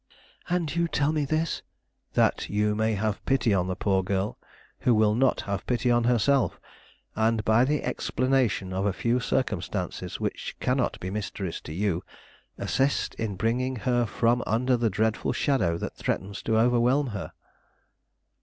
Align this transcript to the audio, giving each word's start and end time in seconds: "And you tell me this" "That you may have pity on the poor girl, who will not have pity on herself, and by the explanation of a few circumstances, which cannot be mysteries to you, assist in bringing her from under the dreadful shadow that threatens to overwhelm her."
"And 0.49 0.75
you 0.75 0.87
tell 0.87 1.11
me 1.11 1.25
this" 1.25 1.61
"That 2.15 2.49
you 2.49 2.73
may 2.73 2.93
have 2.95 3.23
pity 3.27 3.53
on 3.53 3.67
the 3.67 3.75
poor 3.75 4.01
girl, 4.01 4.39
who 4.79 4.95
will 4.95 5.13
not 5.13 5.41
have 5.41 5.67
pity 5.67 5.91
on 5.91 6.05
herself, 6.05 6.59
and 7.15 7.45
by 7.45 7.65
the 7.65 7.83
explanation 7.83 8.73
of 8.73 8.87
a 8.87 8.93
few 8.93 9.19
circumstances, 9.19 10.19
which 10.19 10.55
cannot 10.59 10.99
be 10.99 11.11
mysteries 11.11 11.61
to 11.61 11.71
you, 11.71 12.03
assist 12.57 13.13
in 13.19 13.35
bringing 13.35 13.75
her 13.85 14.07
from 14.07 14.41
under 14.47 14.75
the 14.75 14.89
dreadful 14.89 15.33
shadow 15.33 15.77
that 15.77 15.93
threatens 15.97 16.41
to 16.41 16.57
overwhelm 16.57 17.05
her." 17.13 17.33